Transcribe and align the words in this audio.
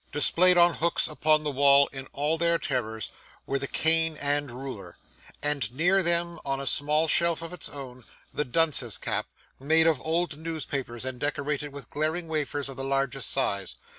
Displayed 0.11 0.57
on 0.57 0.73
hooks 0.73 1.07
upon 1.07 1.43
the 1.43 1.51
wall 1.51 1.87
in 1.93 2.07
all 2.11 2.35
their 2.35 2.57
terrors, 2.57 3.11
were 3.45 3.59
the 3.59 3.67
cane 3.67 4.17
and 4.17 4.49
ruler; 4.49 4.97
and 5.43 5.71
near 5.75 6.01
them, 6.01 6.39
on 6.43 6.59
a 6.59 6.65
small 6.65 7.07
shelf 7.07 7.43
of 7.43 7.53
its 7.53 7.69
own, 7.69 8.03
the 8.33 8.43
dunce's 8.43 8.97
cap, 8.97 9.27
made 9.59 9.85
of 9.85 10.01
old 10.01 10.39
newspapers 10.39 11.05
and 11.05 11.19
decorated 11.19 11.71
with 11.71 11.91
glaring 11.91 12.27
wafers 12.27 12.67
of 12.67 12.77
the 12.77 12.83
largest 12.83 13.29
size. 13.29 13.75